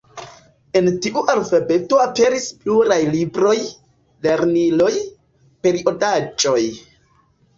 [0.79, 3.55] En tiu alfabeto aperis pluraj libroj,
[4.27, 4.89] lerniloj,
[5.67, 6.61] periodaĵoj.